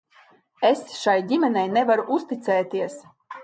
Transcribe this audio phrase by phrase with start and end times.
[0.69, 3.01] Es šai ģimenei nevaru uzticēties.